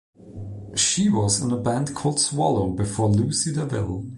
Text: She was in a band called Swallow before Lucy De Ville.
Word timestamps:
She 0.75 1.09
was 1.09 1.41
in 1.43 1.51
a 1.51 1.57
band 1.57 1.93
called 1.93 2.19
Swallow 2.19 2.71
before 2.71 3.07
Lucy 3.09 3.53
De 3.53 3.67
Ville. 3.67 4.09